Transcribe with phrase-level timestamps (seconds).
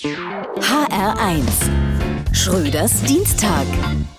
[0.00, 1.89] HR1
[2.40, 3.66] Schröders Dienstag.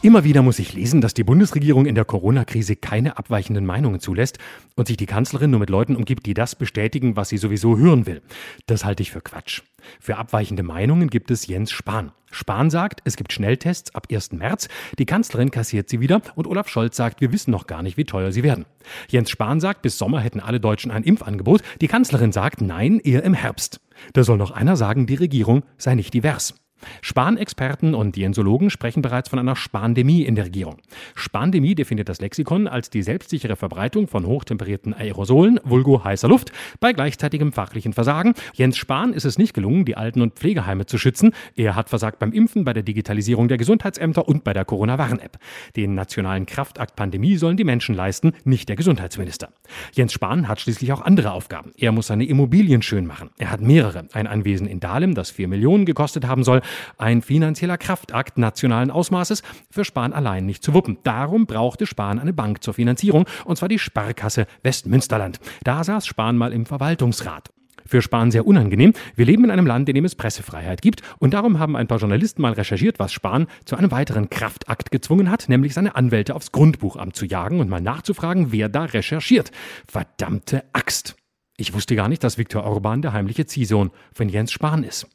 [0.03, 4.37] Immer wieder muss ich lesen, dass die Bundesregierung in der Corona-Krise keine abweichenden Meinungen zulässt
[4.75, 8.05] und sich die Kanzlerin nur mit Leuten umgibt, die das bestätigen, was sie sowieso hören
[8.05, 8.21] will.
[8.67, 9.63] Das halte ich für Quatsch.
[9.99, 12.11] Für abweichende Meinungen gibt es Jens Spahn.
[12.29, 14.33] Spahn sagt, es gibt Schnelltests ab 1.
[14.33, 14.69] März,
[14.99, 18.05] die Kanzlerin kassiert sie wieder und Olaf Scholz sagt, wir wissen noch gar nicht, wie
[18.05, 18.65] teuer sie werden.
[19.09, 23.23] Jens Spahn sagt, bis Sommer hätten alle Deutschen ein Impfangebot, die Kanzlerin sagt, nein, eher
[23.23, 23.81] im Herbst.
[24.13, 26.53] Da soll noch einer sagen, die Regierung sei nicht divers.
[27.01, 30.77] Spanexperten und Diensologen sprechen bereits von einer Spandemie in der Regierung.
[31.15, 36.93] Spandemie definiert das Lexikon als die selbstsichere Verbreitung von hochtemperierten Aerosolen, vulgo heißer Luft, bei
[36.93, 38.33] gleichzeitigem fachlichen Versagen.
[38.53, 41.31] Jens Spahn ist es nicht gelungen, die Alten- und Pflegeheime zu schützen.
[41.55, 45.37] Er hat versagt beim Impfen, bei der Digitalisierung der Gesundheitsämter und bei der Corona-Warn-App.
[45.75, 49.49] Den nationalen Kraftakt Pandemie sollen die Menschen leisten, nicht der Gesundheitsminister.
[49.93, 51.71] Jens Spahn hat schließlich auch andere Aufgaben.
[51.77, 53.29] Er muss seine Immobilien schön machen.
[53.37, 54.05] Er hat mehrere.
[54.13, 56.61] Ein Anwesen in Dahlem, das vier Millionen gekostet haben soll.
[56.97, 60.97] Ein finanzieller Kraftakt nationalen Ausmaßes für Spahn allein nicht zu wuppen.
[61.03, 65.39] Darum brauchte Spahn eine Bank zur Finanzierung, und zwar die Sparkasse Westmünsterland.
[65.63, 67.49] Da saß Spahn mal im Verwaltungsrat.
[67.85, 68.93] Für Spahn sehr unangenehm.
[69.15, 71.01] Wir leben in einem Land, in dem es Pressefreiheit gibt.
[71.19, 75.29] Und darum haben ein paar Journalisten mal recherchiert, was Spahn zu einem weiteren Kraftakt gezwungen
[75.29, 79.51] hat, nämlich seine Anwälte aufs Grundbuchamt zu jagen und mal nachzufragen, wer da recherchiert.
[79.87, 81.15] Verdammte Axt.
[81.57, 85.07] Ich wusste gar nicht, dass Viktor Orban der heimliche Ziehsohn von Jens Spahn ist.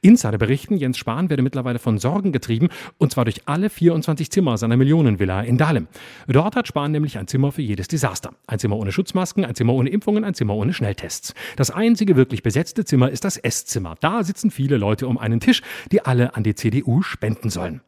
[0.00, 4.58] Insider berichten, Jens Spahn werde mittlerweile von Sorgen getrieben, und zwar durch alle 24 Zimmer
[4.58, 5.88] seiner Millionenvilla in Dahlem.
[6.26, 8.32] Dort hat Spahn nämlich ein Zimmer für jedes Desaster.
[8.46, 11.34] Ein Zimmer ohne Schutzmasken, ein Zimmer ohne Impfungen, ein Zimmer ohne Schnelltests.
[11.56, 13.96] Das einzige wirklich besetzte Zimmer ist das Esszimmer.
[14.00, 17.80] Da sitzen viele Leute um einen Tisch, die alle an die CDU spenden sollen.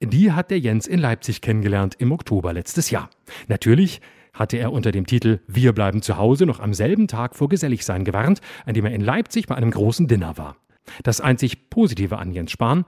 [0.00, 3.08] Die hat der Jens in Leipzig kennengelernt im Oktober letztes Jahr.
[3.48, 4.00] Natürlich
[4.34, 8.04] hatte er unter dem Titel Wir bleiben zu Hause noch am selben Tag vor Geselligsein
[8.04, 10.56] gewarnt, an dem er in Leipzig bei einem großen Dinner war.
[11.02, 12.84] Das einzig Positive an Jens Spahn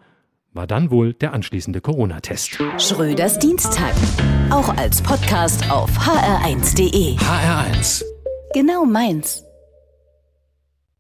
[0.52, 2.58] war dann wohl der anschließende Corona-Test.
[2.78, 3.92] Schröders Dienstag.
[4.50, 7.17] Auch als Podcast auf hr1.de.
[7.17, 8.02] HR1.
[8.55, 9.48] Genau meins.